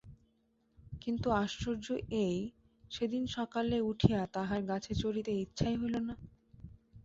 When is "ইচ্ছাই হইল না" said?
5.43-6.15